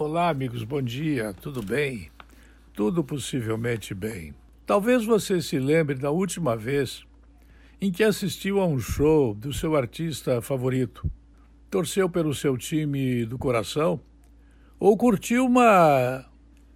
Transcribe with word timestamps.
Olá, 0.00 0.28
amigos, 0.28 0.62
bom 0.62 0.80
dia, 0.80 1.34
tudo 1.42 1.60
bem? 1.60 2.08
Tudo 2.72 3.02
possivelmente 3.02 3.92
bem. 3.92 4.32
Talvez 4.64 5.04
você 5.04 5.42
se 5.42 5.58
lembre 5.58 5.96
da 5.96 6.08
última 6.08 6.56
vez 6.56 7.04
em 7.80 7.90
que 7.90 8.04
assistiu 8.04 8.60
a 8.60 8.64
um 8.64 8.78
show 8.78 9.34
do 9.34 9.52
seu 9.52 9.74
artista 9.74 10.40
favorito, 10.40 11.10
torceu 11.68 12.08
pelo 12.08 12.32
seu 12.32 12.56
time 12.56 13.24
do 13.24 13.36
coração 13.36 14.00
ou 14.78 14.96
curtiu 14.96 15.44
uma 15.44 16.24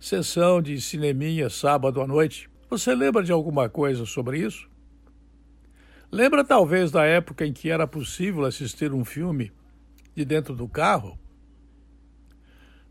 sessão 0.00 0.60
de 0.60 0.80
cineminha 0.80 1.48
sábado 1.48 2.00
à 2.00 2.06
noite. 2.08 2.50
Você 2.68 2.92
lembra 2.92 3.22
de 3.22 3.30
alguma 3.30 3.68
coisa 3.68 4.04
sobre 4.04 4.40
isso? 4.40 4.68
Lembra 6.10 6.42
talvez 6.42 6.90
da 6.90 7.04
época 7.04 7.46
em 7.46 7.52
que 7.52 7.70
era 7.70 7.86
possível 7.86 8.44
assistir 8.44 8.92
um 8.92 9.04
filme 9.04 9.52
de 10.12 10.24
dentro 10.24 10.56
do 10.56 10.66
carro? 10.66 11.16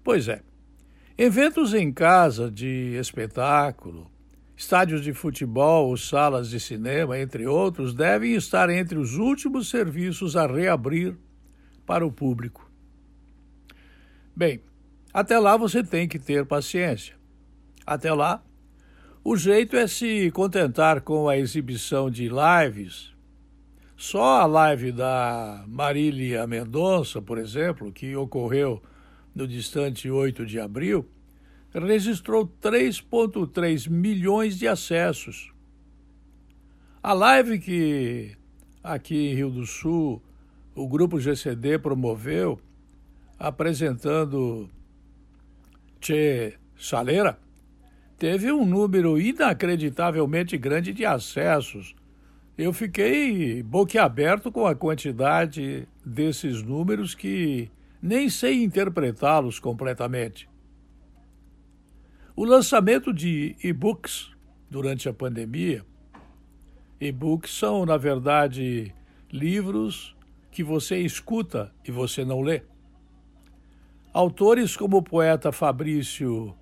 Pois 0.04 0.27
é. 0.27 0.41
Eventos 1.18 1.73
em 1.73 1.91
casa 1.91 2.50
de 2.50 2.96
espetáculo, 3.00 4.09
estádios 4.55 5.04
de 5.04 5.14
futebol, 5.14 5.96
salas 5.97 6.50
de 6.50 6.59
cinema, 6.59 7.19
entre 7.19 7.46
outros, 7.46 7.93
devem 7.93 8.33
estar 8.33 8.69
entre 8.69 8.97
os 8.97 9.15
últimos 9.15 9.69
serviços 9.69 10.36
a 10.36 10.47
reabrir 10.47 11.15
para 11.86 12.06
o 12.06 12.11
público. 12.11 12.69
Bem, 14.36 14.61
até 15.14 15.37
lá 15.37 15.57
você 15.57 15.83
tem 15.83 16.07
que 16.07 16.18
ter 16.18 16.45
paciência. 16.45 17.15
Até 17.86 18.14
lá, 18.14 18.43
o 19.23 19.36
jeito 19.36 19.75
é 19.75 19.86
se 19.86 20.31
contentar 20.31 21.01
com 21.01 21.28
a 21.28 21.37
exibição 21.37 22.09
de 22.09 22.29
lives. 22.29 23.11
Só 23.95 24.42
a 24.42 24.45
live 24.45 24.92
da 24.92 25.64
Marília 25.68 26.47
Mendonça, 26.47 27.21
por 27.21 27.37
exemplo, 27.37 27.92
que 27.92 28.15
ocorreu 28.15 28.81
no 29.34 29.48
distante 29.48 30.10
8 30.10 30.46
de 30.46 30.60
abril, 30.60 31.08
registrou 31.74 32.45
3,3 32.62 33.90
milhões 33.90 34.58
de 34.58 34.68
acessos. 34.68 35.52
A 37.02 37.14
live 37.14 37.60
que 37.60 38.36
aqui 38.84 39.30
em 39.30 39.36
Rio 39.36 39.50
do 39.50 39.66
Sul 39.66 40.22
o 40.76 40.88
grupo 40.88 41.20
GCD 41.20 41.80
promoveu, 41.80 42.60
apresentando 43.38 44.70
Che 46.00 46.54
Saleira, 46.78 47.40
teve 48.18 48.52
um 48.52 48.66
número 48.66 49.20
inacreditavelmente 49.20 50.58
grande 50.58 50.94
de 50.94 51.06
acessos. 51.06 51.95
Eu 52.58 52.72
fiquei 52.72 53.64
boquiaberto 53.64 54.52
com 54.52 54.66
a 54.66 54.76
quantidade 54.76 55.88
desses 56.06 56.62
números 56.62 57.16
que 57.16 57.70
nem 58.02 58.30
sei 58.30 58.64
interpretá-los 58.64 59.60
completamente. 59.60 60.50
O 62.36 62.44
lançamento 62.44 63.14
de 63.14 63.56
e-books 63.64 64.32
durante 64.70 65.08
a 65.08 65.14
pandemia. 65.14 65.86
E-books 67.00 67.52
são, 67.52 67.86
na 67.86 67.98
verdade, 67.98 68.96
livros 69.32 70.16
que 70.50 70.64
você 70.64 70.98
escuta 70.98 71.72
e 71.88 71.92
você 71.92 72.26
não 72.26 72.42
lê. 72.42 72.64
Autores 74.14 74.76
como 74.76 74.98
o 74.98 75.04
poeta 75.04 75.52
Fabrício 75.52 76.56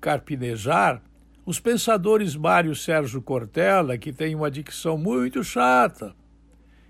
Carpinejar, 0.00 1.02
os 1.44 1.58
pensadores 1.58 2.36
Mário 2.36 2.74
Sérgio 2.74 3.20
Cortella, 3.22 3.98
que 3.98 4.12
tem 4.12 4.34
uma 4.34 4.50
dicção 4.50 4.96
muito 4.96 5.42
chata, 5.42 6.14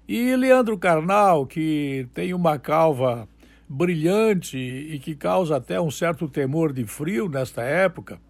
e 0.07 0.37
Leandro 0.37 0.77
Carnal, 0.77 1.47
que 1.47 2.07
tem 2.13 2.35
uma 2.35 2.59
calva 2.59 3.29
brilhante 3.73 4.59
e 4.59 4.99
que 4.99 5.15
causa 5.15 5.57
até 5.57 5.81
um 5.81 5.91
certo 5.91 6.29
temor 6.29 6.75
de 6.75 6.85
frio 6.85 7.27
nesta 7.27 7.63
época, 7.63 8.21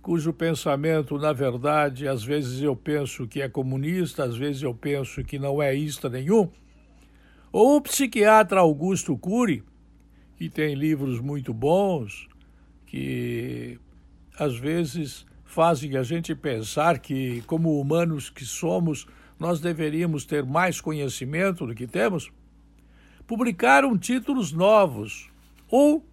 cujo 0.00 0.32
pensamento, 0.32 1.18
na 1.18 1.30
verdade, 1.30 2.08
às 2.08 2.24
vezes 2.24 2.62
eu 2.62 2.74
penso 2.74 3.28
que 3.28 3.42
é 3.42 3.50
comunista, 3.50 4.24
às 4.24 4.34
vezes 4.34 4.62
eu 4.62 4.74
penso 4.74 5.22
que 5.22 5.38
não 5.38 5.62
é 5.62 5.74
ista 5.74 6.08
nenhum, 6.08 6.48
ou 7.52 7.76
o 7.76 7.80
psiquiatra 7.82 8.60
Augusto 8.60 9.16
Cury, 9.18 9.62
que 10.36 10.48
tem 10.48 10.74
livros 10.74 11.20
muito 11.20 11.52
bons, 11.52 12.26
que 12.86 13.78
às 14.38 14.56
vezes 14.56 15.26
fazem 15.44 15.98
a 15.98 16.02
gente 16.02 16.34
pensar 16.34 16.98
que, 16.98 17.42
como 17.42 17.78
humanos 17.78 18.30
que 18.30 18.44
somos, 18.46 19.06
nós 19.38 19.60
deveríamos 19.60 20.24
ter 20.24 20.46
mais 20.46 20.80
conhecimento 20.80 21.66
do 21.66 21.74
que 21.74 21.86
temos 21.86 22.32
publicaram 23.26 23.98
títulos 23.98 24.52
novos 24.52 25.30
ou 25.68 26.04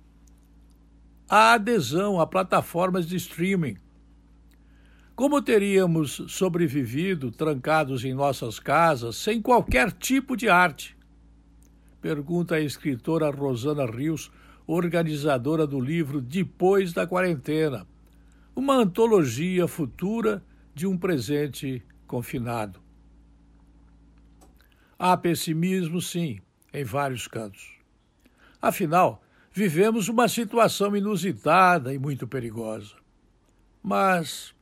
a 1.29 1.53
adesão 1.53 2.19
a 2.19 2.28
plataformas 2.28 3.07
de 3.07 3.16
streaming. 3.16 3.78
Como 5.16 5.41
teríamos 5.41 6.24
sobrevivido 6.28 7.31
trancados 7.31 8.03
em 8.03 8.13
nossas 8.13 8.59
casas 8.59 9.16
sem 9.16 9.41
qualquer 9.41 9.91
tipo 9.91 10.35
de 10.35 10.50
arte? 10.50 10.97
Pergunta 12.01 12.56
a 12.56 12.59
escritora 12.59 13.30
Rosana 13.30 13.85
Rios, 13.85 14.31
organizadora 14.66 15.68
do 15.68 15.80
livro 15.80 16.19
Depois 16.19 16.94
da 16.94 17.06
Quarentena, 17.06 17.88
uma 18.56 18.75
antologia 18.75 19.68
futura 19.68 20.44
de 20.74 20.88
um 20.88 20.97
presente 20.97 21.84
confinado. 22.07 22.81
Há 24.97 25.16
pessimismo, 25.16 26.01
sim, 26.01 26.41
em 26.73 26.84
vários 26.84 27.28
cantos. 27.28 27.78
Afinal, 28.61 29.22
vivemos 29.51 30.09
uma 30.09 30.28
situação 30.28 30.95
inusitada 30.95 31.94
e 31.94 32.00
muito 32.00 32.28
perigosa. 32.28 32.95
Mas 33.81 34.56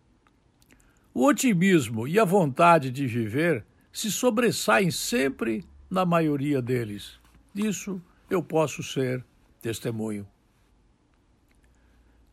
o 1.13 1.25
otimismo 1.25 2.07
e 2.07 2.19
a 2.19 2.25
vontade 2.25 2.89
de 2.89 3.07
viver 3.07 3.65
se 3.91 4.11
sobressaem 4.11 4.91
sempre 4.91 5.65
na 5.89 6.05
maioria 6.05 6.61
deles. 6.61 7.19
Disso 7.53 8.01
eu 8.29 8.41
posso 8.41 8.81
ser 8.81 9.23
testemunho. 9.61 10.27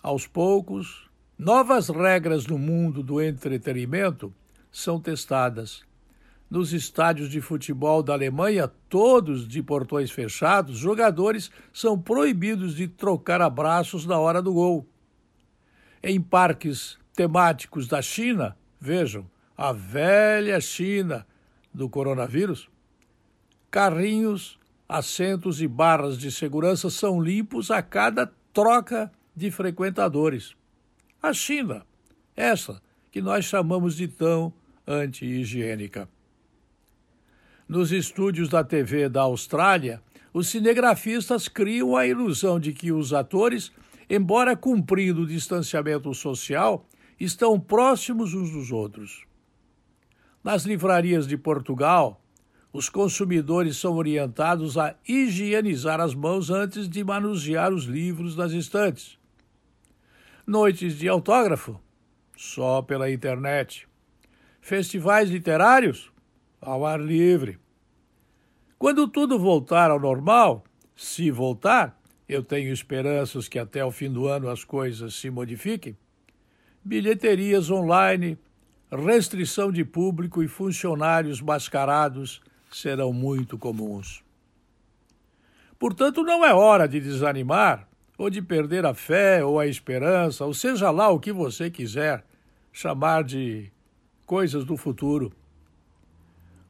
Aos 0.03 0.27
poucos, 0.27 1.11
novas 1.37 1.89
regras 1.89 2.47
no 2.47 2.57
mundo 2.57 3.03
do 3.03 3.21
entretenimento 3.21 4.33
são 4.71 5.01
testadas 5.01 5.83
nos 6.51 6.73
estádios 6.73 7.29
de 7.29 7.41
futebol 7.41 8.03
da 8.03 8.15
Alemanha, 8.15 8.69
todos 8.89 9.47
de 9.47 9.63
portões 9.63 10.11
fechados, 10.11 10.79
jogadores 10.79 11.51
são 11.73 11.99
proibidos 11.99 12.75
de 12.75 12.89
trocar 12.89 13.43
abraços 13.43 14.07
na 14.07 14.19
hora 14.19 14.41
do 14.41 14.53
gol. 14.53 14.87
Em 16.03 16.21
parques 16.21 16.99
temáticos 17.15 17.87
da 17.87 18.01
China, 18.01 18.57
vejam, 18.81 19.29
a 19.57 19.73
velha 19.73 20.61
China 20.61 21.27
do 21.75 21.89
coronavírus, 21.89 22.71
carrinhos, 23.71 24.59
assentos 24.89 25.61
e 25.61 25.69
barras 25.69 26.17
de 26.17 26.33
segurança 26.33 26.89
são 26.89 27.21
limpos 27.21 27.71
a 27.71 27.83
cada 27.83 28.33
troca 28.53 29.13
de 29.37 29.51
frequentadores. 29.51 30.55
A 31.23 31.33
China, 31.33 31.85
essa 32.35 32.81
que 33.11 33.21
nós 33.21 33.45
chamamos 33.45 33.97
de 33.97 34.09
tão 34.09 34.53
anti-higiênica. 34.87 36.09
Nos 37.69 37.93
estúdios 37.93 38.49
da 38.49 38.65
TV 38.65 39.11
da 39.11 39.21
Austrália, 39.21 40.01
os 40.33 40.49
cinegrafistas 40.49 41.49
criam 41.49 41.95
a 41.95 42.07
ilusão 42.07 42.59
de 42.59 42.73
que 42.73 42.91
os 42.91 43.13
atores, 43.13 43.71
embora 44.09 44.57
cumprindo 44.57 45.21
o 45.21 45.27
distanciamento 45.27 46.15
social, 46.15 46.87
estão 47.21 47.61
próximos 47.61 48.33
uns 48.33 48.51
dos 48.51 48.73
outros. 48.73 49.27
Nas 50.43 50.65
livrarias 50.65 51.27
de 51.27 51.37
Portugal, 51.37 52.19
os 52.73 52.89
consumidores 52.89 53.77
são 53.77 53.97
orientados 53.97 54.79
a 54.79 54.97
higienizar 55.07 56.01
as 56.01 56.15
mãos 56.15 56.49
antes 56.49 56.89
de 56.89 57.05
manusear 57.05 57.71
os 57.71 57.85
livros 57.85 58.35
nas 58.35 58.53
estantes. 58.53 59.19
Noites 60.47 60.97
de 60.97 61.07
autógrafo? 61.07 61.79
Só 62.35 62.81
pela 62.81 63.11
internet. 63.11 63.87
Festivais 64.59 65.29
literários? 65.29 66.11
Ao 66.61 66.85
ar 66.85 67.01
livre. 67.01 67.59
Quando 68.79 69.09
tudo 69.09 69.39
voltar 69.39 69.91
ao 69.91 69.99
normal, 69.99 70.65
se 70.95 71.31
voltar, 71.31 72.01
eu 72.29 72.43
tenho 72.43 72.73
esperanças 72.73 73.49
que 73.49 73.59
até 73.59 73.85
o 73.85 73.91
fim 73.91 74.11
do 74.11 74.27
ano 74.27 74.49
as 74.49 74.65
coisas 74.65 75.15
se 75.15 75.31
modifiquem. 75.31 75.97
Bilheterias 76.85 77.71
online, 77.71 78.39
restrição 78.91 79.73
de 79.73 79.85
público 79.85 80.43
e 80.43 80.49
funcionários 80.49 81.41
mascarados 81.41 82.41
serão 82.71 83.13
muito 83.13 83.59
comuns. 83.59 84.23
Portanto, 85.79 86.23
não 86.23 86.45
é 86.45 86.53
hora 86.53 86.87
de 86.87 87.01
desanimar, 87.01 87.89
ou 88.19 88.29
de 88.29 88.43
perder 88.43 88.85
a 88.85 88.93
fé 88.93 89.45
ou 89.45 89.61
a 89.61 89.67
esperança, 89.67 90.45
ou 90.45 90.53
seja 90.53 90.91
lá 90.91 91.09
o 91.09 91.21
que 91.21 91.33
você 91.33 91.71
quiser 91.71 92.25
chamar 92.73 93.23
de 93.23 93.71
coisas 94.27 94.65
do 94.65 94.77
futuro 94.77 95.33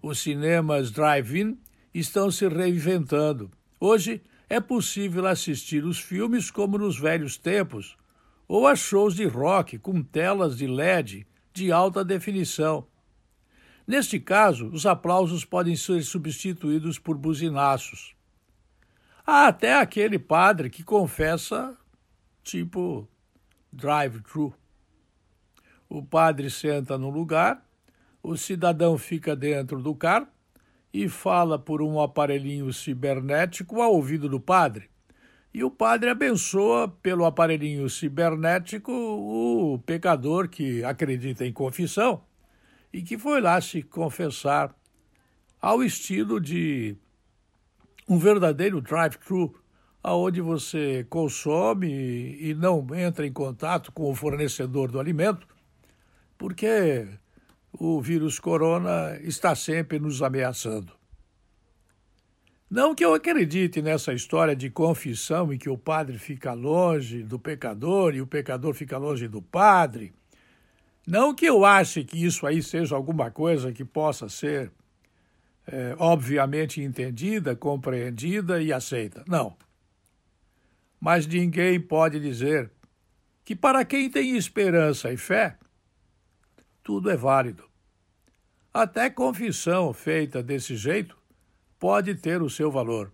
os 0.02 0.20
cinemas 0.20 0.90
drive-in 0.90 1.58
estão 1.92 2.30
se 2.30 2.46
reinventando. 2.48 3.50
Hoje 3.80 4.22
é 4.48 4.60
possível 4.60 5.26
assistir 5.26 5.84
os 5.84 5.98
filmes 5.98 6.50
como 6.50 6.78
nos 6.78 6.98
velhos 6.98 7.36
tempos, 7.36 7.96
ou 8.46 8.66
a 8.66 8.74
shows 8.74 9.14
de 9.14 9.26
rock 9.26 9.78
com 9.78 10.02
telas 10.02 10.56
de 10.56 10.66
LED 10.66 11.26
de 11.52 11.70
alta 11.70 12.04
definição. 12.04 12.86
Neste 13.86 14.18
caso, 14.20 14.68
os 14.68 14.86
aplausos 14.86 15.44
podem 15.44 15.76
ser 15.76 16.02
substituídos 16.02 16.98
por 16.98 17.16
buzinaços. 17.16 18.14
Há 19.26 19.48
até 19.48 19.74
aquele 19.74 20.18
padre 20.18 20.70
que 20.70 20.82
confessa, 20.82 21.76
tipo 22.42 23.08
drive-thru. 23.72 24.54
O 25.88 26.02
padre 26.02 26.50
senta 26.50 26.96
no 26.96 27.10
lugar, 27.10 27.66
o 28.28 28.36
cidadão 28.36 28.98
fica 28.98 29.34
dentro 29.34 29.80
do 29.80 29.94
carro 29.94 30.28
e 30.92 31.08
fala 31.08 31.58
por 31.58 31.80
um 31.80 31.98
aparelhinho 31.98 32.70
cibernético 32.74 33.80
ao 33.80 33.94
ouvido 33.94 34.28
do 34.28 34.38
padre. 34.38 34.90
E 35.52 35.64
o 35.64 35.70
padre 35.70 36.10
abençoa 36.10 36.88
pelo 36.88 37.24
aparelhinho 37.24 37.88
cibernético 37.88 38.92
o 38.92 39.78
pecador 39.78 40.46
que 40.46 40.84
acredita 40.84 41.46
em 41.46 41.52
confissão 41.52 42.22
e 42.92 43.00
que 43.00 43.16
foi 43.16 43.40
lá 43.40 43.58
se 43.62 43.82
confessar 43.82 44.74
ao 45.60 45.82
estilo 45.82 46.38
de 46.38 46.96
um 48.06 48.18
verdadeiro 48.18 48.82
drive-thru, 48.82 49.54
aonde 50.02 50.42
você 50.42 51.06
consome 51.08 52.36
e 52.40 52.54
não 52.54 52.94
entra 52.94 53.26
em 53.26 53.32
contato 53.32 53.90
com 53.90 54.10
o 54.10 54.14
fornecedor 54.14 54.90
do 54.90 55.00
alimento, 55.00 55.46
porque 56.36 57.08
o 57.72 58.00
vírus 58.00 58.38
corona 58.38 59.18
está 59.22 59.54
sempre 59.54 59.98
nos 59.98 60.22
ameaçando. 60.22 60.92
Não 62.70 62.94
que 62.94 63.04
eu 63.04 63.14
acredite 63.14 63.80
nessa 63.80 64.12
história 64.12 64.54
de 64.54 64.68
confissão 64.68 65.52
em 65.52 65.58
que 65.58 65.70
o 65.70 65.78
padre 65.78 66.18
fica 66.18 66.52
longe 66.52 67.22
do 67.22 67.38
pecador 67.38 68.14
e 68.14 68.20
o 68.20 68.26
pecador 68.26 68.74
fica 68.74 68.98
longe 68.98 69.26
do 69.26 69.40
padre. 69.40 70.12
Não 71.06 71.34
que 71.34 71.46
eu 71.46 71.64
ache 71.64 72.04
que 72.04 72.22
isso 72.22 72.46
aí 72.46 72.62
seja 72.62 72.94
alguma 72.94 73.30
coisa 73.30 73.72
que 73.72 73.84
possa 73.84 74.28
ser 74.28 74.70
é, 75.66 75.94
obviamente 75.98 76.82
entendida, 76.82 77.56
compreendida 77.56 78.60
e 78.60 78.72
aceita. 78.72 79.24
Não. 79.26 79.56
Mas 81.00 81.26
ninguém 81.26 81.80
pode 81.80 82.20
dizer 82.20 82.70
que 83.44 83.56
para 83.56 83.84
quem 83.84 84.10
tem 84.10 84.36
esperança 84.36 85.10
e 85.10 85.16
fé, 85.16 85.56
tudo 86.88 87.10
é 87.10 87.16
válido. 87.18 87.64
Até 88.72 89.10
confissão 89.10 89.92
feita 89.92 90.42
desse 90.42 90.74
jeito 90.74 91.18
pode 91.78 92.14
ter 92.14 92.40
o 92.40 92.48
seu 92.48 92.70
valor. 92.70 93.12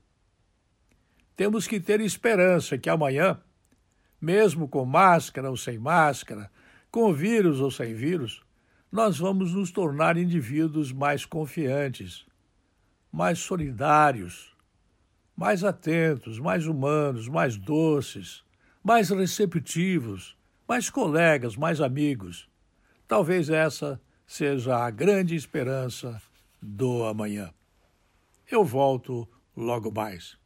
Temos 1.35 1.67
que 1.67 1.81
ter 1.81 2.01
esperança 2.01 2.79
que 2.79 2.89
amanhã, 2.89 3.43
mesmo 4.21 4.69
com 4.69 4.85
máscara 4.85 5.51
ou 5.51 5.57
sem 5.57 5.77
máscara, 5.77 6.49
com 6.89 7.13
vírus 7.13 7.61
ou 7.61 7.69
sem 7.69 7.95
vírus, 7.95 8.45
nós 8.93 9.19
vamos 9.19 9.53
nos 9.53 9.73
tornar 9.73 10.17
indivíduos 10.17 10.93
mais 10.93 11.27
confiantes, 11.27 12.25
mais 13.11 13.41
solidários, 13.41 14.57
mais 15.37 15.65
atentos, 15.65 16.39
mais 16.39 16.69
humanos, 16.69 17.27
mais 17.27 17.57
doces, 17.57 18.45
mais 18.85 19.11
receptivos, 19.11 20.39
mais 20.69 20.89
colegas, 20.89 21.57
mais 21.57 21.81
amigos. 21.81 22.49
Talvez 23.07 23.51
essa 23.51 24.01
seja 24.27 24.77
a 24.77 24.91
grande 24.91 25.35
esperança 25.35 26.21
do 26.61 27.05
amanhã. 27.05 27.53
Eu 28.51 28.65
volto 28.65 29.29
logo 29.57 29.91
mais. 29.91 30.37